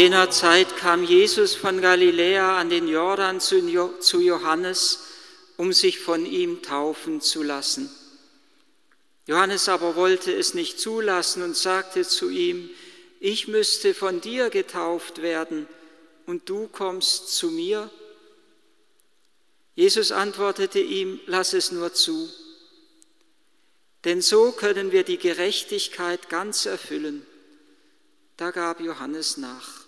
Jener 0.00 0.30
Zeit 0.30 0.78
kam 0.78 1.04
Jesus 1.04 1.54
von 1.54 1.82
Galiläa 1.82 2.58
an 2.58 2.70
den 2.70 2.88
Jordan 2.88 3.38
zu 3.38 3.58
Johannes, 4.18 5.00
um 5.58 5.74
sich 5.74 5.98
von 5.98 6.24
ihm 6.24 6.62
taufen 6.62 7.20
zu 7.20 7.42
lassen. 7.42 7.90
Johannes 9.26 9.68
aber 9.68 9.96
wollte 9.96 10.32
es 10.32 10.54
nicht 10.54 10.80
zulassen 10.80 11.42
und 11.42 11.54
sagte 11.54 12.08
zu 12.08 12.30
ihm, 12.30 12.70
ich 13.20 13.46
müsste 13.46 13.92
von 13.92 14.22
dir 14.22 14.48
getauft 14.48 15.20
werden 15.20 15.68
und 16.24 16.48
du 16.48 16.66
kommst 16.68 17.36
zu 17.36 17.50
mir? 17.50 17.90
Jesus 19.74 20.12
antwortete 20.12 20.80
ihm, 20.80 21.20
lass 21.26 21.52
es 21.52 21.72
nur 21.72 21.92
zu. 21.92 22.26
Denn 24.06 24.22
so 24.22 24.52
können 24.52 24.92
wir 24.92 25.02
die 25.02 25.18
Gerechtigkeit 25.18 26.30
ganz 26.30 26.64
erfüllen. 26.64 27.26
Da 28.38 28.50
gab 28.50 28.80
Johannes 28.80 29.36
nach. 29.36 29.79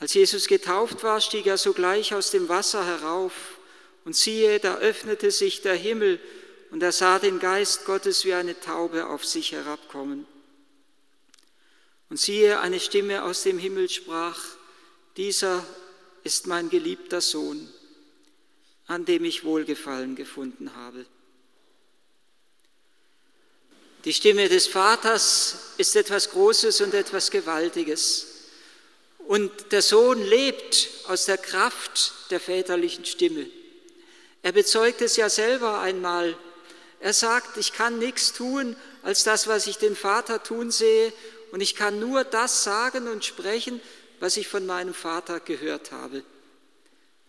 Als 0.00 0.14
Jesus 0.14 0.48
getauft 0.48 1.02
war, 1.04 1.20
stieg 1.20 1.46
er 1.46 1.58
sogleich 1.58 2.14
aus 2.14 2.30
dem 2.30 2.48
Wasser 2.48 2.84
herauf 2.84 3.32
und 4.04 4.16
siehe, 4.16 4.58
da 4.58 4.78
öffnete 4.78 5.30
sich 5.30 5.60
der 5.62 5.74
Himmel 5.74 6.18
und 6.70 6.82
er 6.82 6.92
sah 6.92 7.18
den 7.18 7.38
Geist 7.38 7.84
Gottes 7.84 8.24
wie 8.24 8.34
eine 8.34 8.58
Taube 8.58 9.06
auf 9.06 9.24
sich 9.24 9.52
herabkommen. 9.52 10.26
Und 12.08 12.18
siehe, 12.18 12.60
eine 12.60 12.80
Stimme 12.80 13.22
aus 13.22 13.42
dem 13.42 13.58
Himmel 13.58 13.88
sprach, 13.88 14.42
dieser 15.16 15.64
ist 16.24 16.48
mein 16.48 16.70
geliebter 16.70 17.20
Sohn 17.20 17.72
an 18.90 19.04
dem 19.04 19.24
ich 19.24 19.44
Wohlgefallen 19.44 20.16
gefunden 20.16 20.74
habe. 20.74 21.06
Die 24.04 24.12
Stimme 24.12 24.48
des 24.48 24.66
Vaters 24.66 25.74
ist 25.76 25.94
etwas 25.94 26.30
Großes 26.30 26.80
und 26.80 26.92
etwas 26.94 27.30
Gewaltiges. 27.30 28.26
Und 29.30 29.70
der 29.70 29.80
Sohn 29.80 30.20
lebt 30.20 30.88
aus 31.06 31.26
der 31.26 31.38
Kraft 31.38 32.14
der 32.30 32.40
väterlichen 32.40 33.04
Stimme. 33.04 33.46
Er 34.42 34.50
bezeugt 34.50 35.02
es 35.02 35.14
ja 35.14 35.30
selber 35.30 35.78
einmal. 35.78 36.36
Er 36.98 37.12
sagt, 37.12 37.56
ich 37.56 37.72
kann 37.72 38.00
nichts 38.00 38.32
tun 38.32 38.74
als 39.04 39.22
das, 39.22 39.46
was 39.46 39.68
ich 39.68 39.76
den 39.76 39.94
Vater 39.94 40.42
tun 40.42 40.72
sehe, 40.72 41.12
und 41.52 41.60
ich 41.60 41.76
kann 41.76 42.00
nur 42.00 42.24
das 42.24 42.64
sagen 42.64 43.06
und 43.06 43.24
sprechen, 43.24 43.80
was 44.18 44.36
ich 44.36 44.48
von 44.48 44.66
meinem 44.66 44.94
Vater 44.94 45.38
gehört 45.38 45.92
habe. 45.92 46.24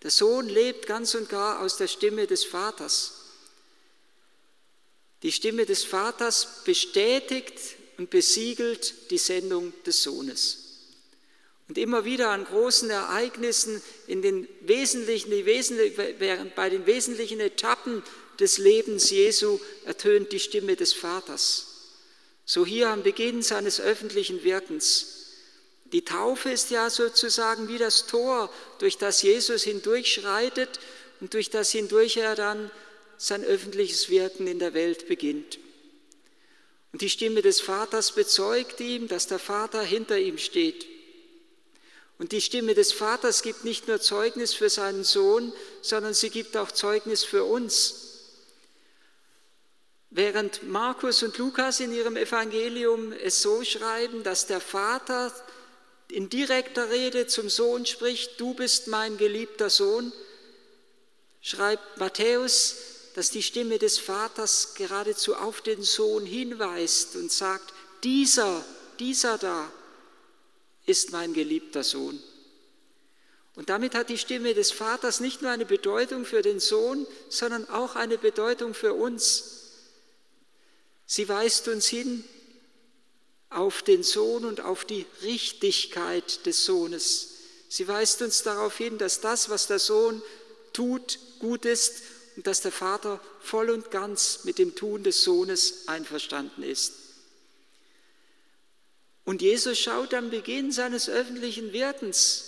Der 0.02 0.10
Sohn 0.10 0.50
lebt 0.50 0.88
ganz 0.88 1.14
und 1.14 1.30
gar 1.30 1.62
aus 1.62 1.78
der 1.78 1.88
Stimme 1.88 2.26
des 2.26 2.44
Vaters. 2.44 3.26
Die 5.22 5.32
Stimme 5.32 5.68
des 5.68 5.84
Vaters 5.84 6.64
bestätigt 6.66 7.60
und 8.00 8.10
besiegelt 8.10 9.12
die 9.12 9.20
Sendung 9.20 9.72
des 9.86 10.02
Sohnes. 10.02 10.61
Und 11.72 11.78
immer 11.78 12.04
wieder 12.04 12.32
an 12.32 12.44
großen 12.44 12.90
Ereignissen 12.90 13.82
in 14.06 14.22
den 14.22 14.46
wesentlichen, 14.60 15.32
die 15.32 15.46
wesentlichen, 15.46 16.52
bei 16.54 16.70
den 16.70 16.86
wesentlichen 16.86 17.40
Etappen 17.40 18.04
des 18.42 18.58
Lebens 18.58 19.10
Jesu 19.10 19.58
ertönt 19.86 20.34
die 20.34 20.42
Stimme 20.42 20.76
des 20.76 20.92
Vaters. 20.92 21.94
So 22.44 22.66
hier 22.66 22.90
am 22.90 23.04
Beginn 23.04 23.42
seines 23.42 23.80
öffentlichen 23.80 24.44
Wirkens. 24.44 25.30
Die 25.94 26.04
Taufe 26.04 26.52
ist 26.52 26.72
ja 26.72 26.90
sozusagen 26.90 27.70
wie 27.70 27.78
das 27.78 28.06
Tor, 28.06 28.52
durch 28.80 28.98
das 28.98 29.22
Jesus 29.22 29.64
hindurchschreitet 29.64 30.82
und 31.22 31.34
durch 31.34 31.52
das 31.52 31.72
hindurch 31.72 32.18
er 32.18 32.36
dann 32.36 32.70
sein 33.16 33.46
öffentliches 33.46 34.10
Wirken 34.10 34.46
in 34.46 34.60
der 34.60 34.74
Welt 34.74 35.08
beginnt. 35.08 35.58
Und 36.92 37.02
die 37.02 37.10
Stimme 37.10 37.42
des 37.42 37.62
Vaters 37.62 38.12
bezeugt 38.12 38.82
ihm, 38.82 39.08
dass 39.08 39.28
der 39.28 39.40
Vater 39.40 39.82
hinter 39.82 40.20
ihm 40.20 40.38
steht. 40.38 40.91
Und 42.22 42.34
die 42.34 42.42
Stimme 42.42 42.76
des 42.76 42.94
Vaters 42.94 43.42
gibt 43.42 43.64
nicht 43.64 43.88
nur 43.88 44.00
Zeugnis 44.00 44.54
für 44.54 44.70
seinen 44.70 45.04
Sohn, 45.04 45.52
sondern 45.82 46.14
sie 46.14 46.30
gibt 46.30 46.56
auch 46.56 46.72
Zeugnis 46.72 47.24
für 47.24 47.46
uns. 47.46 47.96
Während 50.12 50.62
Markus 50.62 51.24
und 51.24 51.36
Lukas 51.40 51.80
in 51.80 51.92
ihrem 51.92 52.16
Evangelium 52.18 53.12
es 53.12 53.42
so 53.42 53.64
schreiben, 53.64 54.22
dass 54.22 54.46
der 54.46 54.62
Vater 54.62 55.34
in 56.10 56.30
direkter 56.30 56.92
Rede 56.92 57.26
zum 57.26 57.50
Sohn 57.50 57.88
spricht, 57.88 58.40
du 58.40 58.54
bist 58.54 58.86
mein 58.86 59.18
geliebter 59.18 59.72
Sohn, 59.72 60.14
schreibt 61.42 61.98
Matthäus, 61.98 62.76
dass 63.16 63.32
die 63.32 63.42
Stimme 63.42 63.80
des 63.80 63.98
Vaters 63.98 64.76
geradezu 64.76 65.34
auf 65.38 65.62
den 65.62 65.82
Sohn 65.82 66.28
hinweist 66.28 67.16
und 67.16 67.32
sagt, 67.32 67.74
dieser, 68.04 68.64
dieser 69.00 69.40
da 69.40 69.72
ist 70.86 71.12
mein 71.12 71.34
geliebter 71.34 71.84
Sohn. 71.84 72.22
Und 73.56 73.70
damit 73.70 73.96
hat 73.96 74.10
die 74.10 74.18
Stimme 74.18 74.54
des 74.54 74.72
Vaters 74.72 75.20
nicht 75.20 75.42
nur 75.42 75.52
eine 75.52 75.66
Bedeutung 75.66 76.26
für 76.26 76.42
den 76.42 76.60
Sohn, 76.60 77.06
sondern 77.30 77.70
auch 77.70 77.96
eine 77.96 78.18
Bedeutung 78.18 78.74
für 78.74 78.94
uns. 78.94 79.44
Sie 81.06 81.28
weist 81.28 81.68
uns 81.68 81.88
hin 81.88 82.24
auf 83.50 83.84
den 83.84 84.04
Sohn 84.04 84.46
und 84.46 84.62
auf 84.62 84.86
die 84.86 85.06
Richtigkeit 85.24 86.46
des 86.46 86.64
Sohnes. 86.64 87.28
Sie 87.68 87.88
weist 87.88 88.22
uns 88.22 88.44
darauf 88.44 88.78
hin, 88.78 88.98
dass 88.98 89.20
das, 89.20 89.50
was 89.50 89.68
der 89.68 89.80
Sohn 89.80 90.22
tut, 90.72 91.20
gut 91.40 91.66
ist 91.66 92.02
und 92.38 92.48
dass 92.48 92.62
der 92.62 92.72
Vater 92.72 93.20
voll 93.42 93.70
und 93.70 93.92
ganz 93.92 94.46
mit 94.46 94.58
dem 94.58 94.76
Tun 94.76 95.04
des 95.04 95.24
Sohnes 95.24 95.88
einverstanden 95.88 96.64
ist. 96.64 96.94
Und 99.26 99.42
Jesus 99.42 99.78
schaut 99.78 100.14
am 100.14 100.30
Beginn 100.30 100.72
seines 100.72 101.10
öffentlichen 101.10 101.74
Wirkens, 101.74 102.46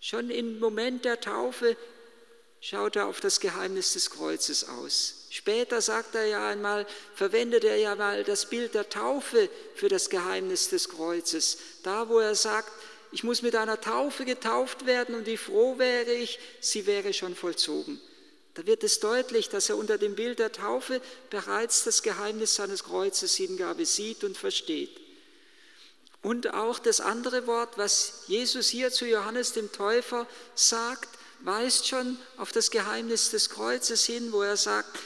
schon 0.00 0.30
im 0.30 0.58
Moment 0.58 1.04
der 1.04 1.20
Taufe, 1.20 1.76
schaut 2.60 2.96
er 2.96 3.06
auf 3.06 3.20
das 3.20 3.40
Geheimnis 3.40 3.94
des 3.94 4.10
Kreuzes 4.10 4.68
aus. 4.68 5.26
Später 5.30 5.80
sagt 5.80 6.14
er 6.14 6.26
ja 6.26 6.48
einmal, 6.48 6.86
verwendet 7.14 7.64
er 7.64 7.76
ja 7.76 7.94
mal 7.94 8.24
das 8.24 8.48
Bild 8.48 8.74
der 8.74 8.88
Taufe 8.88 9.48
für 9.74 9.88
das 9.88 10.08
Geheimnis 10.08 10.68
des 10.68 10.88
Kreuzes. 10.88 11.58
Da, 11.82 12.08
wo 12.08 12.20
er 12.20 12.34
sagt, 12.34 12.70
ich 13.12 13.22
muss 13.22 13.42
mit 13.42 13.54
einer 13.54 13.80
Taufe 13.80 14.24
getauft 14.24 14.86
werden 14.86 15.14
und 15.14 15.26
wie 15.26 15.36
froh 15.36 15.78
wäre 15.78 16.12
ich, 16.12 16.38
sie 16.60 16.86
wäre 16.86 17.12
schon 17.12 17.34
vollzogen. 17.34 18.00
Da 18.54 18.66
wird 18.66 18.84
es 18.84 19.00
deutlich, 19.00 19.48
dass 19.48 19.68
er 19.68 19.76
unter 19.76 19.98
dem 19.98 20.14
Bild 20.14 20.38
der 20.38 20.52
Taufe 20.52 21.00
bereits 21.30 21.84
das 21.84 22.02
Geheimnis 22.02 22.54
seines 22.54 22.84
Kreuzes 22.84 23.34
Hingabe 23.34 23.84
sieht 23.84 24.24
und 24.24 24.36
versteht. 24.36 25.03
Und 26.24 26.54
auch 26.54 26.78
das 26.78 27.02
andere 27.02 27.46
Wort, 27.46 27.76
was 27.76 28.22
Jesus 28.28 28.68
hier 28.68 28.90
zu 28.90 29.06
Johannes 29.06 29.52
dem 29.52 29.70
Täufer 29.70 30.26
sagt, 30.54 31.10
weist 31.40 31.86
schon 31.86 32.16
auf 32.38 32.50
das 32.50 32.70
Geheimnis 32.70 33.28
des 33.28 33.50
Kreuzes 33.50 34.06
hin, 34.06 34.32
wo 34.32 34.40
er 34.40 34.56
sagt, 34.56 34.98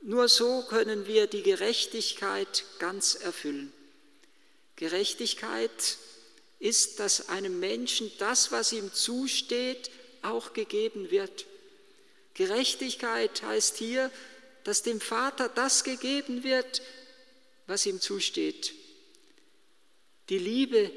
nur 0.00 0.28
so 0.28 0.62
können 0.62 1.06
wir 1.06 1.26
die 1.26 1.42
Gerechtigkeit 1.42 2.64
ganz 2.78 3.16
erfüllen. 3.16 3.70
Gerechtigkeit 4.76 5.98
ist, 6.58 7.00
dass 7.00 7.28
einem 7.28 7.60
Menschen 7.60 8.10
das, 8.16 8.50
was 8.50 8.72
ihm 8.72 8.94
zusteht, 8.94 9.90
auch 10.22 10.54
gegeben 10.54 11.10
wird. 11.10 11.44
Gerechtigkeit 12.32 13.42
heißt 13.42 13.76
hier, 13.76 14.10
dass 14.64 14.82
dem 14.82 15.02
Vater 15.02 15.50
das 15.50 15.84
gegeben 15.84 16.44
wird, 16.44 16.80
was 17.66 17.84
ihm 17.84 18.00
zusteht. 18.00 18.79
Die 20.30 20.38
Liebe 20.38 20.90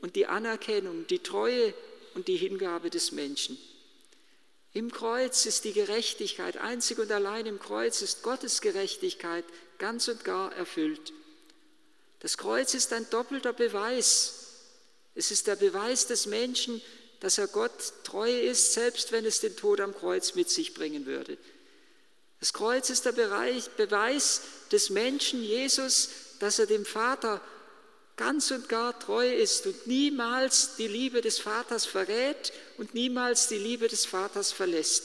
und 0.00 0.16
die 0.16 0.26
Anerkennung, 0.26 1.06
die 1.08 1.18
Treue 1.18 1.74
und 2.14 2.28
die 2.28 2.36
Hingabe 2.36 2.90
des 2.90 3.12
Menschen. 3.12 3.58
Im 4.72 4.92
Kreuz 4.92 5.46
ist 5.46 5.64
die 5.64 5.72
Gerechtigkeit, 5.72 6.56
einzig 6.56 6.98
und 6.98 7.10
allein 7.10 7.46
im 7.46 7.58
Kreuz 7.58 8.00
ist 8.02 8.22
Gottes 8.22 8.60
Gerechtigkeit 8.60 9.44
ganz 9.78 10.08
und 10.08 10.24
gar 10.24 10.54
erfüllt. 10.54 11.12
Das 12.20 12.36
Kreuz 12.36 12.74
ist 12.74 12.92
ein 12.92 13.08
doppelter 13.10 13.52
Beweis. 13.52 14.46
Es 15.14 15.30
ist 15.30 15.46
der 15.46 15.56
Beweis 15.56 16.06
des 16.06 16.26
Menschen, 16.26 16.80
dass 17.20 17.38
er 17.38 17.48
Gott 17.48 17.92
treu 18.04 18.30
ist, 18.30 18.74
selbst 18.74 19.10
wenn 19.10 19.24
es 19.24 19.40
den 19.40 19.56
Tod 19.56 19.80
am 19.80 19.94
Kreuz 19.94 20.34
mit 20.34 20.50
sich 20.50 20.74
bringen 20.74 21.06
würde. 21.06 21.36
Das 22.40 22.52
Kreuz 22.52 22.90
ist 22.90 23.04
der 23.04 23.12
Beweis 23.12 24.42
des 24.70 24.90
Menschen 24.90 25.42
Jesus, 25.42 26.10
dass 26.38 26.60
er 26.60 26.66
dem 26.66 26.84
Vater 26.84 27.40
ganz 28.18 28.50
und 28.50 28.68
gar 28.68 28.98
treu 28.98 29.32
ist 29.32 29.66
und 29.66 29.86
niemals 29.86 30.76
die 30.76 30.88
Liebe 30.88 31.22
des 31.22 31.38
Vaters 31.38 31.86
verrät 31.86 32.52
und 32.76 32.92
niemals 32.92 33.48
die 33.48 33.56
Liebe 33.56 33.88
des 33.88 34.04
Vaters 34.04 34.52
verlässt. 34.52 35.04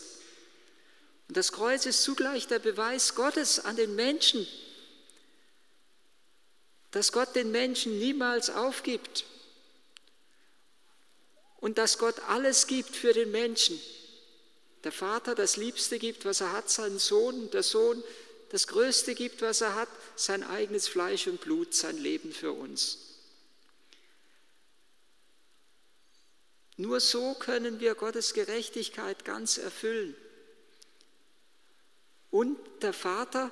Und 1.29 1.37
das 1.37 1.53
Kreuz 1.53 1.85
ist 1.85 2.03
zugleich 2.03 2.47
der 2.47 2.59
Beweis 2.59 3.15
Gottes 3.15 3.63
an 3.63 3.77
den 3.77 3.95
Menschen, 3.95 4.45
dass 6.91 7.11
Gott 7.11 7.35
den 7.35 7.51
Menschen 7.51 7.97
niemals 7.97 8.49
aufgibt 8.49 9.23
und 11.57 11.77
dass 11.77 11.97
Gott 11.97 12.19
alles 12.27 12.67
gibt 12.67 12.95
für 12.95 13.13
den 13.13 13.31
Menschen. 13.31 13.79
Der 14.83 14.91
Vater 14.91 15.33
das 15.33 15.55
Liebste 15.55 15.97
gibt, 15.97 16.25
was 16.25 16.41
er 16.41 16.51
hat, 16.51 16.69
seinen 16.69 16.99
Sohn, 16.99 17.49
der 17.51 17.63
Sohn 17.63 18.03
das 18.53 18.67
Größte 18.67 19.15
gibt, 19.15 19.41
was 19.41 19.61
er 19.61 19.73
hat, 19.73 19.89
sein 20.15 20.43
eigenes 20.43 20.87
Fleisch 20.87 21.25
und 21.25 21.41
Blut, 21.41 21.73
sein 21.73 21.97
Leben 21.97 22.31
für 22.31 22.51
uns. 22.51 22.99
Nur 26.77 26.99
so 26.99 27.33
können 27.33 27.79
wir 27.79 27.95
Gottes 27.95 28.35
Gerechtigkeit 28.35 29.25
ganz 29.25 29.57
erfüllen. 29.57 30.15
Und 32.29 32.59
der 32.83 32.93
Vater, 32.93 33.49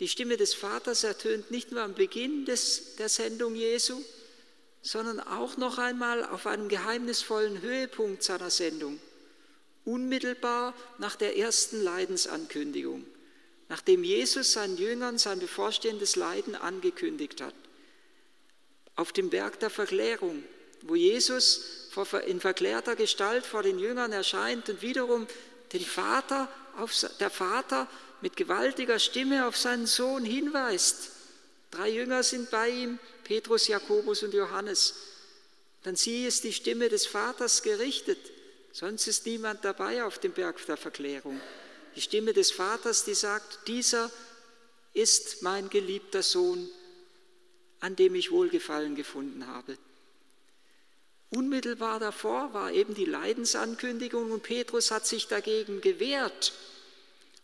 die 0.00 0.08
Stimme 0.08 0.36
des 0.36 0.52
Vaters 0.52 1.04
ertönt 1.04 1.52
nicht 1.52 1.70
nur 1.70 1.82
am 1.82 1.94
Beginn 1.94 2.44
des, 2.44 2.96
der 2.96 3.08
Sendung 3.08 3.54
Jesu, 3.54 4.02
sondern 4.82 5.20
auch 5.20 5.56
noch 5.58 5.78
einmal 5.78 6.24
auf 6.24 6.48
einem 6.48 6.68
geheimnisvollen 6.68 7.62
Höhepunkt 7.62 8.24
seiner 8.24 8.50
Sendung, 8.50 8.98
unmittelbar 9.84 10.74
nach 10.98 11.14
der 11.14 11.36
ersten 11.36 11.80
Leidensankündigung, 11.80 13.06
nachdem 13.68 14.04
Jesus 14.04 14.52
seinen 14.52 14.76
Jüngern 14.76 15.18
sein 15.18 15.38
bevorstehendes 15.38 16.16
Leiden 16.16 16.54
angekündigt 16.54 17.40
hat. 17.40 17.54
Auf 18.96 19.12
dem 19.12 19.30
Berg 19.30 19.58
der 19.60 19.70
Verklärung, 19.70 20.42
wo 20.82 20.94
Jesus 20.94 21.88
in 22.26 22.40
verklärter 22.40 22.96
Gestalt 22.96 23.46
vor 23.46 23.62
den 23.62 23.78
Jüngern 23.78 24.12
erscheint 24.12 24.68
und 24.68 24.82
wiederum 24.82 25.26
den 25.72 25.84
Vater 25.84 26.48
auf, 26.76 26.92
der 27.20 27.30
Vater 27.30 27.88
mit 28.20 28.36
gewaltiger 28.36 28.98
Stimme 28.98 29.46
auf 29.46 29.56
seinen 29.56 29.86
Sohn 29.86 30.24
hinweist. 30.24 31.10
Drei 31.70 31.90
Jünger 31.90 32.22
sind 32.22 32.50
bei 32.50 32.68
ihm, 32.68 32.98
Petrus, 33.24 33.68
Jakobus 33.68 34.22
und 34.22 34.34
Johannes. 34.34 34.94
Dann 35.82 35.96
sieh 35.96 36.26
ist 36.26 36.44
die 36.44 36.52
Stimme 36.52 36.88
des 36.88 37.06
Vaters 37.06 37.62
gerichtet, 37.62 38.18
sonst 38.72 39.06
ist 39.06 39.26
niemand 39.26 39.64
dabei 39.64 40.04
auf 40.04 40.18
dem 40.18 40.32
Berg 40.32 40.64
der 40.66 40.76
Verklärung. 40.76 41.40
Die 41.96 42.00
Stimme 42.00 42.32
des 42.32 42.50
Vaters, 42.50 43.04
die 43.04 43.14
sagt, 43.14 43.68
dieser 43.68 44.10
ist 44.92 45.42
mein 45.42 45.70
geliebter 45.70 46.22
Sohn, 46.22 46.68
an 47.80 47.96
dem 47.96 48.14
ich 48.14 48.30
Wohlgefallen 48.30 48.94
gefunden 48.94 49.46
habe. 49.46 49.76
Unmittelbar 51.30 51.98
davor 51.98 52.54
war 52.54 52.72
eben 52.72 52.94
die 52.94 53.04
Leidensankündigung 53.04 54.30
und 54.30 54.42
Petrus 54.42 54.90
hat 54.90 55.06
sich 55.06 55.26
dagegen 55.26 55.80
gewehrt. 55.80 56.52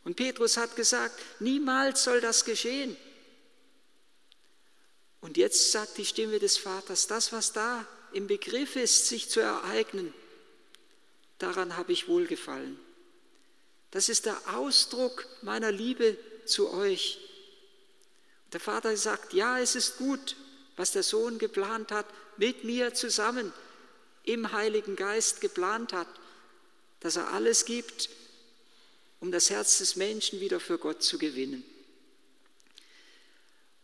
Und 0.05 0.17
Petrus 0.17 0.57
hat 0.57 0.77
gesagt, 0.77 1.21
niemals 1.41 2.05
soll 2.05 2.21
das 2.21 2.45
geschehen. 2.45 2.97
Und 5.21 5.37
jetzt 5.37 5.73
sagt 5.73 5.99
die 5.99 6.07
Stimme 6.07 6.39
des 6.39 6.57
Vaters, 6.57 7.07
das, 7.07 7.33
was 7.33 7.53
da 7.53 7.87
im 8.13 8.27
Begriff 8.27 8.77
ist, 8.77 9.09
sich 9.09 9.29
zu 9.29 9.41
ereignen, 9.41 10.15
daran 11.39 11.77
habe 11.77 11.93
ich 11.93 12.09
wohlgefallen. 12.09 12.79
Das 13.91 14.09
ist 14.09 14.27
der 14.27 14.37
Ausdruck 14.55 15.27
meiner 15.43 15.73
Liebe 15.73 16.17
zu 16.45 16.73
euch. 16.73 17.19
Und 18.45 18.55
der 18.55 18.61
Vater 18.61 18.97
sagt, 18.97 19.33
ja, 19.33 19.59
es 19.59 19.75
ist 19.75 19.99
gut, 19.99 20.37
was 20.77 20.93
der 20.93 21.03
Sohn 21.03 21.39
geplant 21.39 21.93
hat, 21.93 22.07
mit 22.37 22.65
mir 22.65 22.95
zusammen 22.95 23.53
im 24.25 24.53
Heiligen 24.53 24.97
Geist 24.97 25.41
geplant 25.41 25.93
hat, 25.93 26.09
dass 27.01 27.17
er 27.17 27.33
alles 27.33 27.65
gibt, 27.65 28.11
um 29.21 29.33
das 29.33 29.51
Herz 29.51 29.79
des 29.79 29.97
Menschen 29.97 30.41
wieder 30.41 30.61
für 30.61 30.79
Gott 30.79 31.03
zu 31.03 31.19
gewinnen. 31.19 31.65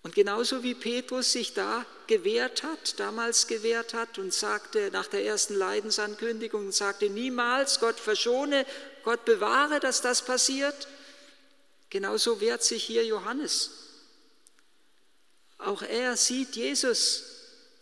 Und 0.06 0.14
genauso 0.14 0.62
wie 0.62 0.76
Petrus 0.76 1.32
sich 1.32 1.53
da 1.53 1.85
gewehrt 2.06 2.62
hat, 2.62 3.00
damals 3.00 3.49
gewehrt 3.49 3.93
hat 3.93 4.20
und 4.20 4.32
sagte 4.32 4.88
nach 4.93 5.08
der 5.08 5.25
ersten 5.25 5.56
Leidensankündigung, 5.56 6.70
sagte 6.70 7.11
niemals, 7.11 7.81
Gott 7.81 7.99
verschone, 7.99 8.64
Gott 9.03 9.25
bewahre, 9.25 9.81
dass 9.81 10.03
das 10.03 10.25
passiert, 10.25 10.87
genauso 11.91 12.41
wehrt 12.41 12.62
sich 12.62 12.85
hier 12.85 13.05
Johannes. 13.05 13.73
Auch 15.58 15.82
er 15.82 16.17
sieht 16.17 16.55
Jesus 16.55 17.25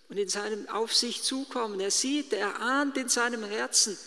und 0.08 0.16
in 0.16 0.30
seinem 0.30 0.66
auf 0.70 0.94
sich 0.94 1.22
zukommen. 1.22 1.78
Er 1.78 1.90
sieht, 1.90 2.32
er 2.32 2.58
ahnt 2.58 2.96
in 2.96 3.10
seinem 3.10 3.44
Herzen, 3.44 3.98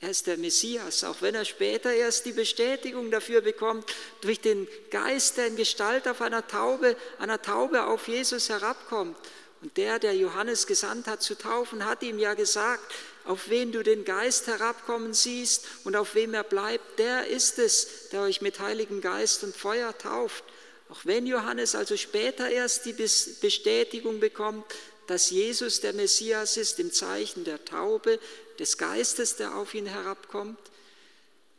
er 0.00 0.10
ist 0.10 0.26
der 0.26 0.38
Messias, 0.38 1.04
auch 1.04 1.20
wenn 1.20 1.34
er 1.34 1.44
später 1.44 1.92
erst 1.92 2.24
die 2.24 2.32
Bestätigung 2.32 3.10
dafür 3.10 3.42
bekommt 3.42 3.84
durch 4.22 4.40
den 4.40 4.66
Geist, 4.90 5.36
der 5.36 5.48
in 5.48 5.56
Gestalt 5.56 6.08
auf 6.08 6.22
einer 6.22 6.46
Taube, 6.46 6.96
einer 7.18 7.42
Taube 7.42 7.84
auf 7.84 8.08
Jesus 8.08 8.48
herabkommt. 8.48 9.16
Und 9.60 9.76
der, 9.76 9.98
der 9.98 10.14
Johannes 10.14 10.66
gesandt 10.66 11.06
hat 11.06 11.22
zu 11.22 11.36
taufen, 11.36 11.84
hat 11.84 12.02
ihm 12.02 12.18
ja 12.18 12.32
gesagt, 12.32 12.94
auf 13.26 13.50
wen 13.50 13.72
du 13.72 13.82
den 13.82 14.06
Geist 14.06 14.46
herabkommen 14.46 15.12
siehst 15.12 15.66
und 15.84 15.94
auf 15.96 16.14
wem 16.14 16.32
er 16.32 16.44
bleibt, 16.44 16.98
der 16.98 17.26
ist 17.26 17.58
es, 17.58 18.08
der 18.08 18.22
euch 18.22 18.40
mit 18.40 18.58
Heiligen 18.58 19.02
Geist 19.02 19.44
und 19.44 19.54
Feuer 19.54 19.96
tauft. 19.98 20.44
Auch 20.88 21.04
wenn 21.04 21.26
Johannes 21.26 21.74
also 21.74 21.96
später 21.98 22.48
erst 22.48 22.86
die 22.86 22.94
Bestätigung 22.94 24.18
bekommt, 24.18 24.64
dass 25.10 25.30
Jesus 25.30 25.80
der 25.80 25.92
Messias 25.92 26.56
ist 26.56 26.78
im 26.78 26.92
Zeichen 26.92 27.42
der 27.42 27.64
Taube, 27.64 28.20
des 28.60 28.78
Geistes, 28.78 29.34
der 29.34 29.56
auf 29.56 29.74
ihn 29.74 29.86
herabkommt, 29.86 30.60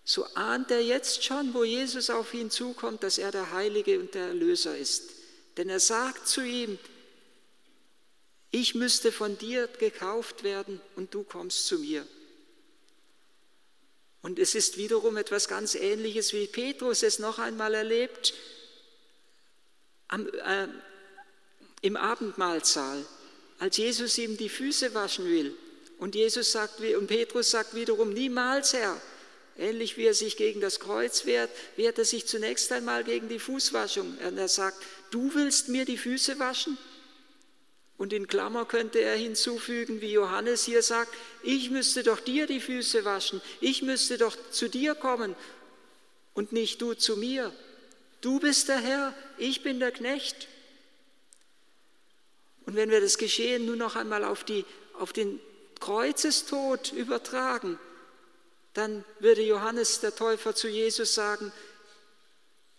so 0.05 0.23
ahnt 0.35 0.71
er 0.71 0.81
jetzt 0.81 1.25
schon, 1.25 1.53
wo 1.53 1.65
Jesus 1.65 2.09
auf 2.09 2.33
ihn 2.33 2.49
zukommt, 2.49 3.03
dass 3.03 3.17
er 3.17 3.29
der 3.29 3.51
Heilige 3.51 3.99
und 3.99 4.13
der 4.13 4.27
Erlöser 4.27 4.77
ist. 4.77 5.09
Denn 5.57 5.67
er 5.67 5.81
sagt 5.81 6.29
zu 6.29 6.39
ihm, 6.39 6.79
ich 8.51 8.73
müsste 8.73 9.11
von 9.11 9.37
dir 9.37 9.67
gekauft 9.67 10.43
werden 10.43 10.79
und 10.95 11.13
du 11.13 11.23
kommst 11.23 11.67
zu 11.67 11.79
mir. 11.79 12.07
Und 14.21 14.39
es 14.39 14.55
ist 14.55 14.77
wiederum 14.77 15.17
etwas 15.17 15.49
ganz 15.49 15.75
Ähnliches, 15.75 16.31
wie 16.31 16.47
Petrus 16.47 17.03
es 17.03 17.19
noch 17.19 17.37
einmal 17.37 17.73
erlebt 17.73 18.33
am, 20.07 20.25
äh, 20.29 20.69
im 21.81 21.97
Abendmahlsaal, 21.97 23.05
als 23.61 23.77
Jesus 23.77 24.17
ihm 24.17 24.37
die 24.37 24.49
Füße 24.49 24.95
waschen 24.95 25.25
will. 25.25 25.55
Und 25.99 26.15
Jesus 26.15 26.51
sagt, 26.51 26.79
und 26.79 27.05
Petrus 27.05 27.51
sagt 27.51 27.75
wiederum, 27.75 28.11
niemals, 28.11 28.73
Herr. 28.73 28.99
Ähnlich 29.55 29.97
wie 29.97 30.05
er 30.05 30.15
sich 30.15 30.35
gegen 30.35 30.61
das 30.61 30.79
Kreuz 30.79 31.27
wehrt, 31.27 31.51
wehrt 31.75 31.99
er 31.99 32.05
sich 32.05 32.25
zunächst 32.25 32.71
einmal 32.71 33.03
gegen 33.03 33.29
die 33.29 33.37
Fußwaschung. 33.37 34.17
Und 34.17 34.37
er 34.39 34.47
sagt, 34.47 34.81
du 35.11 35.35
willst 35.35 35.69
mir 35.69 35.85
die 35.85 35.99
Füße 35.99 36.39
waschen? 36.39 36.75
Und 37.99 38.13
in 38.13 38.25
Klammer 38.25 38.65
könnte 38.65 38.99
er 38.99 39.15
hinzufügen, 39.15 40.01
wie 40.01 40.13
Johannes 40.13 40.65
hier 40.65 40.81
sagt, 40.81 41.13
ich 41.43 41.69
müsste 41.69 42.01
doch 42.01 42.19
dir 42.19 42.47
die 42.47 42.61
Füße 42.61 43.05
waschen, 43.05 43.41
ich 43.59 43.83
müsste 43.83 44.17
doch 44.17 44.35
zu 44.49 44.69
dir 44.69 44.95
kommen 44.95 45.35
und 46.33 46.51
nicht 46.51 46.81
du 46.81 46.95
zu 46.95 47.15
mir. 47.15 47.53
Du 48.21 48.39
bist 48.39 48.69
der 48.69 48.79
Herr, 48.79 49.13
ich 49.37 49.61
bin 49.61 49.79
der 49.79 49.91
Knecht. 49.91 50.47
Und 52.65 52.75
wenn 52.75 52.89
wir 52.89 53.01
das 53.01 53.17
Geschehen 53.17 53.65
nun 53.65 53.77
noch 53.77 53.95
einmal 53.95 54.23
auf, 54.23 54.43
die, 54.43 54.65
auf 54.93 55.13
den 55.13 55.39
Kreuzestod 55.79 56.91
übertragen, 56.91 57.79
dann 58.73 59.03
würde 59.19 59.41
Johannes 59.41 59.99
der 59.99 60.15
Täufer 60.15 60.55
zu 60.55 60.67
Jesus 60.67 61.13
sagen, 61.13 61.51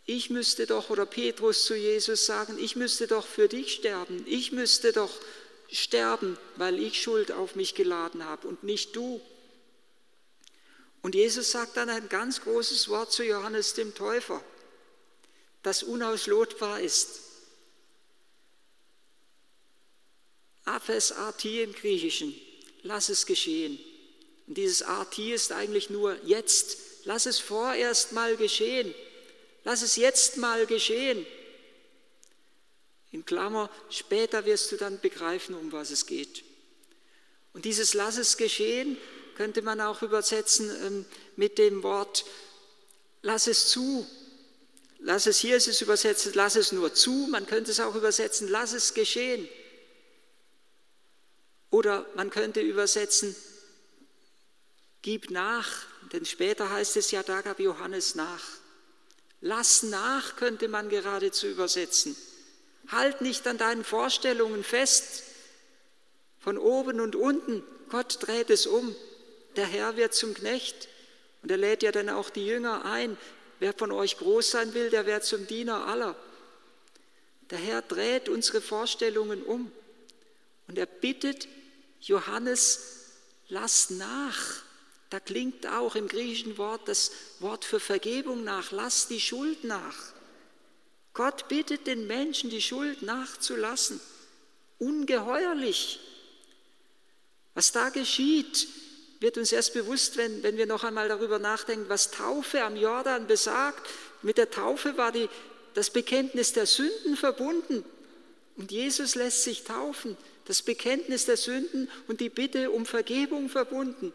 ich 0.04 0.30
müsste 0.30 0.66
doch, 0.66 0.90
oder 0.90 1.06
Petrus 1.06 1.64
zu 1.64 1.74
Jesus 1.76 2.26
sagen, 2.26 2.58
ich 2.58 2.76
müsste 2.76 3.06
doch 3.06 3.26
für 3.26 3.48
dich 3.48 3.74
sterben, 3.74 4.24
ich 4.26 4.52
müsste 4.52 4.92
doch 4.92 5.10
sterben, 5.70 6.38
weil 6.56 6.78
ich 6.78 7.00
Schuld 7.00 7.32
auf 7.32 7.54
mich 7.54 7.74
geladen 7.74 8.24
habe 8.24 8.48
und 8.48 8.62
nicht 8.64 8.96
du. 8.96 9.20
Und 11.02 11.14
Jesus 11.14 11.50
sagt 11.50 11.76
dann 11.76 11.88
ein 11.88 12.08
ganz 12.08 12.42
großes 12.42 12.88
Wort 12.88 13.12
zu 13.12 13.24
Johannes 13.24 13.74
dem 13.74 13.94
Täufer, 13.94 14.42
das 15.62 15.82
unauslotbar 15.82 16.80
ist. 16.80 17.20
Aphes 20.64 21.12
arti 21.12 21.62
im 21.62 21.72
Griechischen 21.72 22.34
lass 22.82 23.08
es 23.08 23.26
geschehen. 23.26 23.78
Und 24.46 24.58
dieses 24.58 24.82
RT 24.82 25.18
ist 25.18 25.52
eigentlich 25.52 25.90
nur 25.90 26.16
jetzt. 26.24 26.76
Lass 27.04 27.26
es 27.26 27.38
vorerst 27.38 28.12
mal 28.12 28.36
geschehen. 28.36 28.94
Lass 29.64 29.82
es 29.82 29.96
jetzt 29.96 30.36
mal 30.36 30.66
geschehen. 30.66 31.24
In 33.10 33.24
Klammer, 33.24 33.70
später 33.90 34.44
wirst 34.46 34.72
du 34.72 34.76
dann 34.76 35.00
begreifen, 35.00 35.54
um 35.54 35.72
was 35.72 35.90
es 35.90 36.06
geht. 36.06 36.44
Und 37.52 37.64
dieses 37.64 37.94
Lass 37.94 38.16
es 38.16 38.36
geschehen 38.36 38.96
könnte 39.36 39.62
man 39.62 39.80
auch 39.80 40.02
übersetzen 40.02 40.70
ähm, 40.84 41.04
mit 41.36 41.58
dem 41.58 41.82
Wort 41.82 42.24
Lass 43.24 43.46
es 43.46 43.68
zu. 43.68 44.04
Lass 44.98 45.26
es, 45.26 45.38
hier 45.38 45.56
ist 45.56 45.68
es 45.68 45.80
übersetzt, 45.80 46.34
lass 46.34 46.56
es 46.56 46.72
nur 46.72 46.92
zu. 46.92 47.28
Man 47.30 47.46
könnte 47.46 47.70
es 47.70 47.78
auch 47.78 47.94
übersetzen, 47.94 48.48
lass 48.48 48.72
es 48.72 48.94
geschehen. 48.94 49.48
Oder 51.72 52.06
man 52.16 52.28
könnte 52.28 52.60
übersetzen, 52.60 53.34
gib 55.00 55.30
nach, 55.30 55.86
denn 56.12 56.26
später 56.26 56.70
heißt 56.70 56.98
es 56.98 57.10
ja, 57.10 57.22
da 57.22 57.40
gab 57.40 57.58
Johannes 57.58 58.14
nach. 58.14 58.42
Lass 59.40 59.82
nach, 59.82 60.36
könnte 60.36 60.68
man 60.68 60.90
geradezu 60.90 61.46
übersetzen. 61.46 62.14
Halt 62.88 63.22
nicht 63.22 63.46
an 63.46 63.56
deinen 63.56 63.84
Vorstellungen 63.84 64.62
fest, 64.62 65.24
von 66.38 66.58
oben 66.58 67.00
und 67.00 67.16
unten. 67.16 67.62
Gott 67.88 68.18
dreht 68.20 68.50
es 68.50 68.66
um. 68.66 68.94
Der 69.56 69.66
Herr 69.66 69.96
wird 69.96 70.12
zum 70.12 70.34
Knecht. 70.34 70.88
Und 71.42 71.50
er 71.50 71.56
lädt 71.56 71.82
ja 71.82 71.90
dann 71.90 72.10
auch 72.10 72.28
die 72.28 72.46
Jünger 72.46 72.84
ein. 72.84 73.16
Wer 73.60 73.72
von 73.72 73.92
euch 73.92 74.18
groß 74.18 74.50
sein 74.50 74.74
will, 74.74 74.90
der 74.90 75.06
wird 75.06 75.24
zum 75.24 75.46
Diener 75.46 75.86
aller. 75.86 76.16
Der 77.50 77.58
Herr 77.58 77.80
dreht 77.80 78.28
unsere 78.28 78.60
Vorstellungen 78.60 79.42
um. 79.42 79.72
Und 80.68 80.78
er 80.78 80.86
bittet 80.86 81.48
Johannes, 82.02 82.80
lass 83.48 83.90
nach. 83.90 84.62
Da 85.10 85.20
klingt 85.20 85.66
auch 85.66 85.94
im 85.94 86.08
griechischen 86.08 86.58
Wort 86.58 86.88
das 86.88 87.12
Wort 87.38 87.64
für 87.64 87.80
Vergebung 87.80 88.44
nach, 88.44 88.72
lass 88.72 89.08
die 89.08 89.20
Schuld 89.20 89.64
nach. 89.64 89.96
Gott 91.14 91.48
bittet 91.48 91.86
den 91.86 92.06
Menschen, 92.06 92.50
die 92.50 92.62
Schuld 92.62 93.02
nachzulassen. 93.02 94.00
Ungeheuerlich. 94.78 96.00
Was 97.54 97.72
da 97.72 97.90
geschieht, 97.90 98.66
wird 99.20 99.36
uns 99.36 99.52
erst 99.52 99.74
bewusst, 99.74 100.16
wenn, 100.16 100.42
wenn 100.42 100.56
wir 100.56 100.66
noch 100.66 100.84
einmal 100.84 101.08
darüber 101.08 101.38
nachdenken, 101.38 101.88
was 101.88 102.10
Taufe 102.10 102.62
am 102.62 102.76
Jordan 102.76 103.26
besagt. 103.26 103.86
Mit 104.22 104.38
der 104.38 104.50
Taufe 104.50 104.96
war 104.96 105.12
die, 105.12 105.28
das 105.74 105.90
Bekenntnis 105.90 106.54
der 106.54 106.66
Sünden 106.66 107.16
verbunden. 107.16 107.84
Und 108.56 108.72
Jesus 108.72 109.14
lässt 109.14 109.44
sich 109.44 109.64
taufen. 109.64 110.16
Das 110.44 110.62
Bekenntnis 110.62 111.24
der 111.26 111.36
Sünden 111.36 111.88
und 112.08 112.20
die 112.20 112.28
Bitte 112.28 112.70
um 112.70 112.86
Vergebung 112.86 113.48
verbunden. 113.48 114.12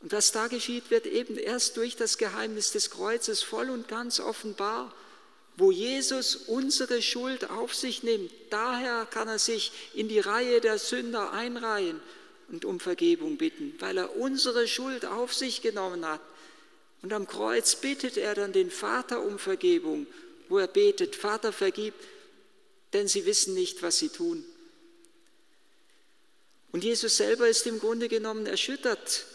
Und 0.00 0.12
was 0.12 0.30
da 0.30 0.46
geschieht, 0.46 0.90
wird 0.90 1.06
eben 1.06 1.36
erst 1.36 1.76
durch 1.76 1.96
das 1.96 2.18
Geheimnis 2.18 2.70
des 2.70 2.90
Kreuzes 2.90 3.42
voll 3.42 3.68
und 3.70 3.88
ganz 3.88 4.20
offenbar, 4.20 4.94
wo 5.56 5.72
Jesus 5.72 6.36
unsere 6.36 7.02
Schuld 7.02 7.50
auf 7.50 7.74
sich 7.74 8.04
nimmt. 8.04 8.30
Daher 8.50 9.06
kann 9.06 9.26
er 9.26 9.40
sich 9.40 9.72
in 9.94 10.08
die 10.08 10.20
Reihe 10.20 10.60
der 10.60 10.78
Sünder 10.78 11.32
einreihen 11.32 12.00
und 12.48 12.64
um 12.64 12.78
Vergebung 12.78 13.36
bitten, 13.36 13.74
weil 13.80 13.98
er 13.98 14.16
unsere 14.16 14.68
Schuld 14.68 15.04
auf 15.04 15.34
sich 15.34 15.60
genommen 15.60 16.06
hat. 16.06 16.20
Und 17.02 17.12
am 17.12 17.26
Kreuz 17.26 17.76
bittet 17.76 18.16
er 18.16 18.34
dann 18.34 18.52
den 18.52 18.70
Vater 18.70 19.20
um 19.20 19.38
Vergebung, 19.38 20.06
wo 20.48 20.58
er 20.58 20.68
betet, 20.68 21.16
Vater 21.16 21.52
vergib, 21.52 21.94
denn 22.92 23.08
sie 23.08 23.26
wissen 23.26 23.54
nicht, 23.54 23.82
was 23.82 23.98
sie 23.98 24.08
tun. 24.08 24.44
Und 26.72 26.84
Jesus 26.84 27.16
selber 27.16 27.48
ist 27.48 27.66
im 27.66 27.78
Grunde 27.78 28.08
genommen 28.08 28.46
erschüttert 28.46 29.26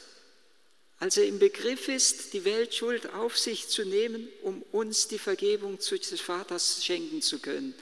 als 1.03 1.17
er 1.17 1.25
im 1.25 1.37
Begriff 1.37 1.89
ist, 1.89 2.31
die 2.31 2.45
Weltschuld 2.45 3.13
auf 3.13 3.37
sich 3.37 3.67
zu 3.67 3.83
nehmen, 3.83 4.29
um 4.41 4.61
uns 4.71 5.09
die 5.09 5.19
Vergebung 5.19 5.77
des 5.77 6.21
Vaters 6.21 6.85
schenken 6.85 7.21
zu 7.21 7.39
können. 7.39 7.75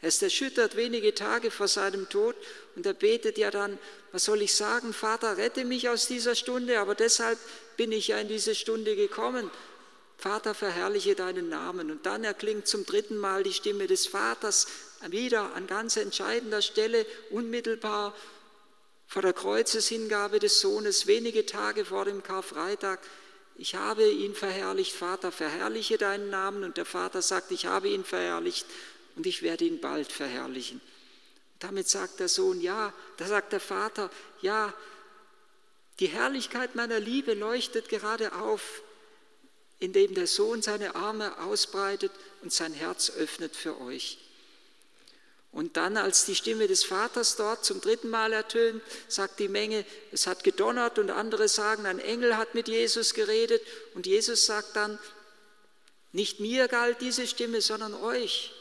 Er 0.00 0.06
ist 0.06 0.22
erschüttert 0.22 0.76
wenige 0.76 1.12
Tage 1.12 1.50
vor 1.50 1.66
seinem 1.66 2.08
Tod 2.08 2.36
und 2.76 2.86
er 2.86 2.94
betet 2.94 3.38
ja 3.38 3.50
dann, 3.50 3.76
was 4.12 4.24
soll 4.24 4.40
ich 4.40 4.54
sagen, 4.54 4.92
Vater, 4.92 5.36
rette 5.36 5.64
mich 5.64 5.88
aus 5.88 6.06
dieser 6.06 6.36
Stunde, 6.36 6.78
aber 6.78 6.94
deshalb 6.94 7.40
bin 7.76 7.90
ich 7.90 8.06
ja 8.06 8.20
in 8.20 8.28
diese 8.28 8.54
Stunde 8.54 8.94
gekommen. 8.94 9.50
Vater, 10.16 10.54
verherrliche 10.54 11.16
deinen 11.16 11.48
Namen. 11.48 11.90
Und 11.90 12.06
dann 12.06 12.22
erklingt 12.22 12.68
zum 12.68 12.86
dritten 12.86 13.16
Mal 13.16 13.42
die 13.42 13.52
Stimme 13.52 13.88
des 13.88 14.06
Vaters 14.06 14.68
wieder 15.08 15.54
an 15.54 15.66
ganz 15.66 15.96
entscheidender 15.96 16.62
Stelle, 16.62 17.06
unmittelbar 17.30 18.14
vor 19.06 19.22
der 19.22 19.32
Kreuzeshingabe 19.32 20.38
des 20.38 20.60
Sohnes, 20.60 21.06
wenige 21.06 21.46
Tage 21.46 21.84
vor 21.84 22.04
dem 22.04 22.22
Karfreitag, 22.22 23.00
ich 23.60 23.74
habe 23.74 24.08
ihn 24.08 24.34
verherrlicht, 24.34 24.94
Vater, 24.94 25.30
verherrliche 25.30 25.98
deinen 25.98 26.30
Namen. 26.30 26.64
Und 26.64 26.78
der 26.78 26.86
Vater 26.86 27.20
sagt, 27.20 27.50
ich 27.50 27.66
habe 27.66 27.90
ihn 27.90 28.04
verherrlicht 28.04 28.64
und 29.16 29.26
ich 29.26 29.42
werde 29.42 29.66
ihn 29.66 29.82
bald 29.82 30.10
verherrlichen. 30.10 30.80
damit 31.58 31.86
sagt 31.86 32.20
der 32.20 32.28
Sohn, 32.28 32.62
ja, 32.62 32.94
da 33.18 33.26
sagt 33.26 33.52
der 33.52 33.60
Vater, 33.60 34.10
ja, 34.40 34.72
die 35.98 36.06
Herrlichkeit 36.06 36.74
meiner 36.74 36.98
Liebe 36.98 37.34
leuchtet 37.34 37.90
gerade 37.90 38.32
auf, 38.32 38.82
indem 39.78 40.14
der 40.14 40.26
Sohn 40.26 40.62
seine 40.62 40.94
Arme 40.94 41.38
ausbreitet 41.40 42.12
und 42.40 42.54
sein 42.54 42.72
Herz 42.72 43.10
öffnet 43.10 43.54
für 43.54 43.78
euch. 43.78 44.16
Und 45.52 45.76
dann, 45.76 45.96
als 45.96 46.26
die 46.26 46.36
Stimme 46.36 46.68
des 46.68 46.84
Vaters 46.84 47.36
dort 47.36 47.64
zum 47.64 47.80
dritten 47.80 48.08
Mal 48.08 48.32
ertönt, 48.32 48.82
sagt 49.08 49.40
die 49.40 49.48
Menge, 49.48 49.84
es 50.12 50.26
hat 50.26 50.44
gedonnert 50.44 50.98
und 50.98 51.10
andere 51.10 51.48
sagen, 51.48 51.86
ein 51.86 51.98
Engel 51.98 52.36
hat 52.36 52.54
mit 52.54 52.68
Jesus 52.68 53.14
geredet. 53.14 53.60
Und 53.94 54.06
Jesus 54.06 54.46
sagt 54.46 54.76
dann, 54.76 54.98
nicht 56.12 56.38
mir 56.38 56.68
galt 56.68 57.00
diese 57.00 57.26
Stimme, 57.26 57.60
sondern 57.60 57.94
euch. 57.94 58.52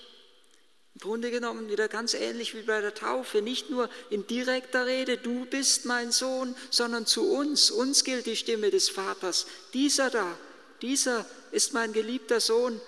Im 0.96 1.02
Grunde 1.02 1.32
genommen 1.32 1.70
wieder 1.70 1.88
ganz 1.88 2.14
ähnlich 2.16 2.56
wie 2.56 2.64
bei 2.64 2.82
der 2.82 2.94
Taufe, 2.94 3.42
nicht 3.42 3.70
nur 3.70 3.90
in 4.10 4.26
direkter 4.26 4.86
Rede, 4.86 5.18
du 5.18 5.46
bist 5.46 5.86
mein 5.86 6.12
Sohn, 6.12 6.56
sondern 6.72 7.06
zu 7.06 7.32
uns, 7.32 7.72
uns 7.72 8.04
gilt 8.04 8.26
die 8.26 8.36
Stimme 8.36 8.70
des 8.72 8.90
Vaters. 8.90 9.46
Dieser 9.74 10.10
da, 10.10 10.38
dieser 10.82 11.26
ist 11.52 11.74
mein 11.74 11.94
geliebter 11.94 12.40
Sohn, 12.40 12.82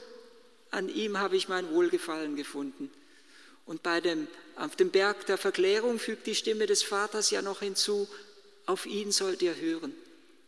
an 0.72 0.90
ihm 0.90 1.20
habe 1.20 1.38
ich 1.38 1.48
mein 1.48 1.72
Wohlgefallen 1.72 2.36
gefunden. 2.36 2.92
Und 3.66 3.84
bei 3.84 4.02
dem, 4.02 4.28
auf 4.56 4.76
dem 4.76 4.90
Berg 4.90 5.26
der 5.28 5.38
Verklärung 5.38 6.00
fügt 6.00 6.28
die 6.28 6.36
Stimme 6.36 6.66
des 6.66 6.84
Vaters 6.84 7.32
ja 7.32 7.42
noch 7.42 7.60
hinzu, 7.60 8.08
auf 8.66 8.86
ihn 8.86 9.12
sollt 9.12 9.42
ihr 9.42 9.56
hören. 9.56 9.94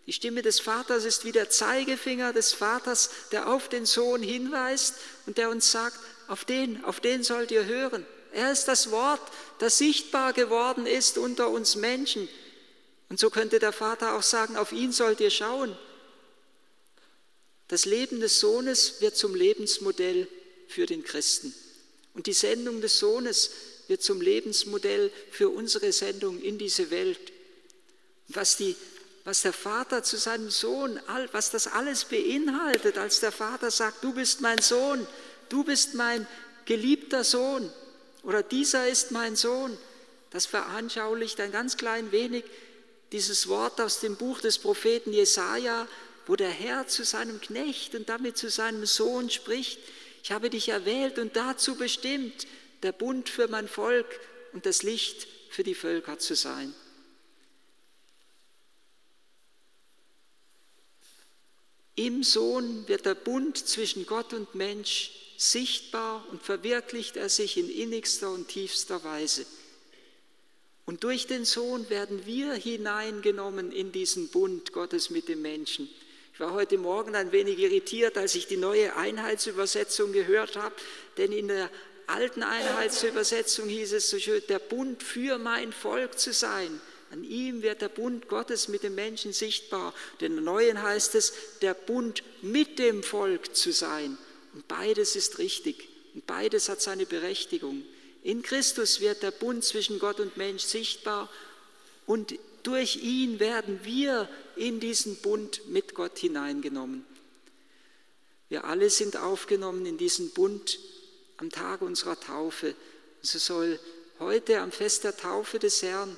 Die 0.05 0.13
Stimme 0.13 0.41
des 0.41 0.59
Vaters 0.59 1.05
ist 1.05 1.23
wie 1.23 1.31
der 1.31 1.49
Zeigefinger 1.49 2.33
des 2.33 2.51
Vaters, 2.51 3.09
der 3.31 3.47
auf 3.47 3.69
den 3.69 3.85
Sohn 3.85 4.21
hinweist 4.21 4.95
und 5.25 5.37
der 5.37 5.49
uns 5.49 5.71
sagt, 5.71 5.97
auf 6.27 6.43
den, 6.43 6.83
auf 6.83 6.99
den 6.99 7.23
sollt 7.23 7.51
ihr 7.51 7.65
hören. 7.65 8.05
Er 8.33 8.51
ist 8.51 8.65
das 8.65 8.91
Wort, 8.91 9.21
das 9.59 9.77
sichtbar 9.77 10.33
geworden 10.33 10.87
ist 10.87 11.17
unter 11.17 11.49
uns 11.49 11.75
Menschen. 11.75 12.27
Und 13.09 13.19
so 13.19 13.29
könnte 13.29 13.59
der 13.59 13.71
Vater 13.71 14.15
auch 14.15 14.23
sagen, 14.23 14.57
auf 14.57 14.71
ihn 14.71 14.91
sollt 14.91 15.21
ihr 15.21 15.29
schauen. 15.29 15.77
Das 17.67 17.85
Leben 17.85 18.19
des 18.19 18.39
Sohnes 18.39 19.01
wird 19.01 19.15
zum 19.15 19.35
Lebensmodell 19.35 20.27
für 20.67 20.85
den 20.85 21.03
Christen. 21.03 21.53
Und 22.13 22.27
die 22.27 22.33
Sendung 22.33 22.81
des 22.81 22.99
Sohnes 22.99 23.51
wird 23.87 24.03
zum 24.03 24.21
Lebensmodell 24.21 25.11
für 25.31 25.49
unsere 25.49 25.91
Sendung 25.91 26.41
in 26.41 26.57
diese 26.57 26.91
Welt. 26.91 27.19
Was, 28.29 28.57
die, 28.57 28.75
was 29.25 29.41
der 29.41 29.53
Vater 29.53 30.03
zu 30.03 30.17
seinem 30.17 30.49
Sohn, 30.49 30.99
was 31.31 31.51
das 31.51 31.67
alles 31.67 32.05
beinhaltet, 32.05 32.97
als 32.97 33.19
der 33.19 33.31
Vater 33.31 33.71
sagt, 33.71 34.03
du 34.03 34.13
bist 34.13 34.41
mein 34.41 34.61
Sohn, 34.61 35.05
du 35.49 35.63
bist 35.63 35.95
mein 35.95 36.27
geliebter 36.65 37.23
Sohn 37.23 37.69
oder 38.23 38.41
dieser 38.41 38.87
ist 38.87 39.11
mein 39.11 39.35
Sohn, 39.35 39.77
das 40.31 40.45
veranschaulicht 40.45 41.39
ein 41.39 41.51
ganz 41.51 41.77
klein 41.77 42.11
wenig 42.11 42.45
dieses 43.11 43.47
Wort 43.47 43.79
aus 43.79 43.99
dem 43.99 44.15
Buch 44.15 44.41
des 44.41 44.57
Propheten 44.57 45.13
Jesaja, 45.13 45.87
wo 46.25 46.35
der 46.35 46.49
Herr 46.49 46.87
zu 46.87 47.03
seinem 47.03 47.39
Knecht 47.39 47.93
und 47.95 48.09
damit 48.09 48.37
zu 48.37 48.49
seinem 48.49 48.85
Sohn 48.85 49.29
spricht, 49.29 49.79
ich 50.23 50.31
habe 50.31 50.49
dich 50.49 50.69
erwählt 50.69 51.19
und 51.19 51.35
dazu 51.35 51.75
bestimmt, 51.75 52.47
der 52.81 52.93
Bund 52.93 53.27
für 53.27 53.49
mein 53.49 53.67
Volk 53.67 54.07
und 54.53 54.65
das 54.65 54.81
Licht 54.81 55.27
für 55.49 55.63
die 55.63 55.75
Völker 55.75 56.17
zu 56.17 56.33
sein. 56.33 56.73
Im 61.95 62.23
Sohn 62.23 62.87
wird 62.87 63.05
der 63.05 63.15
Bund 63.15 63.57
zwischen 63.57 64.05
Gott 64.05 64.33
und 64.33 64.55
Mensch 64.55 65.11
sichtbar 65.37 66.25
und 66.31 66.41
verwirklicht 66.41 67.17
er 67.17 67.27
sich 67.27 67.57
in 67.57 67.69
innigster 67.69 68.31
und 68.31 68.47
tiefster 68.47 69.03
Weise. 69.03 69.45
Und 70.85 71.03
durch 71.03 71.27
den 71.27 71.43
Sohn 71.43 71.89
werden 71.89 72.25
wir 72.25 72.53
hineingenommen 72.53 73.73
in 73.73 73.91
diesen 73.91 74.29
Bund 74.29 74.71
Gottes 74.71 75.09
mit 75.09 75.27
dem 75.27 75.41
Menschen. 75.41 75.89
Ich 76.33 76.39
war 76.39 76.53
heute 76.53 76.79
Morgen 76.79 77.13
ein 77.13 77.31
wenig 77.31 77.59
irritiert, 77.59 78.17
als 78.17 78.33
ich 78.33 78.47
die 78.47 78.57
neue 78.57 78.95
Einheitsübersetzung 78.95 80.13
gehört 80.13 80.55
habe, 80.55 80.73
denn 81.17 81.31
in 81.31 81.47
der 81.47 81.69
alten 82.07 82.41
Einheitsübersetzung 82.41 83.69
hieß 83.69 83.93
es 83.93 84.09
so 84.09 84.17
schön, 84.17 84.41
der 84.49 84.57
Bund 84.57 85.03
für 85.03 85.37
mein 85.37 85.71
Volk 85.71 86.17
zu 86.17 86.33
sein. 86.33 86.81
An 87.11 87.23
ihm 87.23 87.61
wird 87.61 87.83
der 87.83 87.89
Bund 87.89 88.29
Gottes 88.29 88.67
mit 88.67 88.81
dem 88.81 88.95
Menschen 88.95 89.31
sichtbar. 89.31 89.93
Denn 90.21 90.31
in 90.31 90.37
der 90.37 90.45
neuen 90.45 90.81
heißt 90.81 91.13
es, 91.13 91.33
der 91.61 91.75
Bund 91.75 92.23
mit 92.41 92.79
dem 92.79 93.03
Volk 93.03 93.55
zu 93.55 93.71
sein. 93.71 94.17
Und 94.55 94.67
beides 94.67 95.15
ist 95.15 95.37
richtig 95.37 95.87
und 96.15 96.25
beides 96.25 96.67
hat 96.67 96.81
seine 96.81 97.05
Berechtigung. 97.05 97.83
In 98.23 98.41
Christus 98.41 99.01
wird 99.01 99.21
der 99.21 99.29
Bund 99.29 99.63
zwischen 99.63 99.99
Gott 99.99 100.19
und 100.19 100.35
Mensch 100.35 100.63
sichtbar 100.63 101.29
und 102.07 102.33
durch 102.63 103.03
ihn 103.03 103.39
werden 103.39 103.81
wir 103.83 104.27
in 104.55 104.79
diesen 104.79 105.15
Bund 105.17 105.67
mit 105.67 105.95
Gott 105.95 106.17
hineingenommen. 106.17 107.05
Wir 108.49 108.65
alle 108.65 108.89
sind 108.89 109.17
aufgenommen 109.17 109.85
in 109.85 109.97
diesen 109.97 110.31
Bund 110.31 110.79
am 111.37 111.49
Tag 111.49 111.81
unserer 111.81 112.19
Taufe. 112.19 112.75
So 113.21 113.39
soll 113.39 113.79
heute 114.19 114.59
am 114.59 114.71
Fest 114.71 115.03
der 115.03 115.17
Taufe 115.17 115.59
des 115.59 115.81
Herrn 115.81 116.15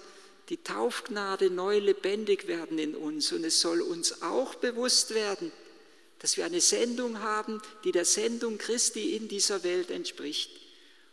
die 0.49 0.57
Taufgnade 0.57 1.49
neu 1.49 1.79
lebendig 1.79 2.47
werden 2.47 2.77
in 2.77 2.95
uns. 2.95 3.31
Und 3.31 3.43
es 3.43 3.61
soll 3.61 3.81
uns 3.81 4.21
auch 4.21 4.55
bewusst 4.55 5.13
werden, 5.13 5.51
dass 6.19 6.37
wir 6.37 6.45
eine 6.45 6.61
Sendung 6.61 7.19
haben, 7.21 7.61
die 7.83 7.91
der 7.91 8.05
Sendung 8.05 8.57
Christi 8.57 9.15
in 9.15 9.27
dieser 9.27 9.63
Welt 9.63 9.89
entspricht. 9.91 10.51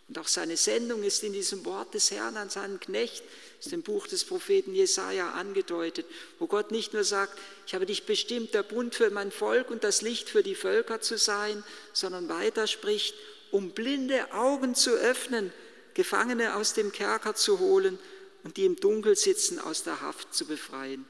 Und 0.09 0.19
auch 0.19 0.29
seine 0.29 0.57
Sendung 0.57 1.02
ist 1.02 1.23
in 1.23 1.33
diesem 1.33 1.64
Wort 1.64 1.95
des 1.95 2.11
Herrn 2.11 2.37
an 2.37 2.50
seinen 2.50 2.81
Knecht, 2.81 3.23
ist 3.64 3.73
im 3.73 3.83
Buch 3.83 4.09
des 4.09 4.25
Propheten 4.25 4.75
Jesaja 4.75 5.31
angedeutet, 5.33 6.04
wo 6.40 6.49
Gott 6.49 6.73
nicht 6.73 6.95
nur 6.95 7.04
sagt, 7.04 7.38
ich 7.64 7.75
habe 7.75 7.87
dich 7.87 8.07
bestimmt, 8.07 8.54
der 8.54 8.64
Bund 8.64 8.97
für 8.97 9.11
mein 9.11 9.31
Volk 9.31 9.71
und 9.71 9.85
das 9.85 10.02
Licht 10.02 10.28
für 10.28 10.42
die 10.42 10.57
Völker 10.57 11.00
zu 11.00 11.16
sein, 11.16 11.62
sondern 11.92 12.28
weiter 12.28 12.66
spricht, 12.66 13.14
um 13.52 13.71
blinde 13.71 14.33
Augen 14.33 14.75
zu 14.75 14.90
öffnen, 14.90 15.52
Gefangene 15.95 16.57
aus 16.57 16.75
dem 16.75 16.90
Kerker 16.90 17.37
zu 17.37 17.61
holen 17.61 18.00
und 18.42 18.57
die 18.57 18.64
im 18.64 18.76
Dunkel 18.76 19.14
sitzen, 19.14 19.61
aus 19.61 19.85
der 19.85 20.00
Haft 20.00 20.35
zu 20.35 20.45
befreien. 20.45 21.04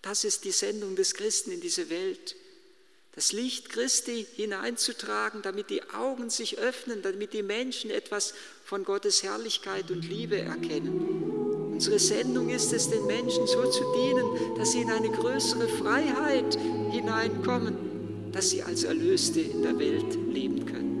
Das 0.00 0.24
ist 0.24 0.44
die 0.44 0.52
Sendung 0.52 0.96
des 0.96 1.12
Christen 1.12 1.50
in 1.50 1.60
diese 1.60 1.90
Welt. 1.90 2.36
Das 3.12 3.32
Licht 3.32 3.68
Christi 3.68 4.26
hineinzutragen, 4.36 5.42
damit 5.42 5.68
die 5.68 5.82
Augen 5.90 6.30
sich 6.30 6.58
öffnen, 6.58 7.02
damit 7.02 7.34
die 7.34 7.42
Menschen 7.42 7.90
etwas 7.90 8.32
von 8.64 8.84
Gottes 8.84 9.22
Herrlichkeit 9.22 9.90
und 9.90 10.08
Liebe 10.08 10.38
erkennen. 10.38 11.35
Unsere 11.76 11.98
Sendung 11.98 12.48
ist 12.48 12.72
es, 12.72 12.88
den 12.88 13.04
Menschen 13.06 13.46
so 13.46 13.62
zu 13.66 13.84
dienen, 13.94 14.24
dass 14.56 14.72
sie 14.72 14.80
in 14.80 14.90
eine 14.90 15.10
größere 15.10 15.68
Freiheit 15.68 16.56
hineinkommen, 16.90 17.76
dass 18.32 18.48
sie 18.48 18.62
als 18.62 18.84
Erlöste 18.84 19.42
in 19.42 19.60
der 19.60 19.78
Welt 19.78 20.16
leben 20.32 20.64
können. 20.64 20.95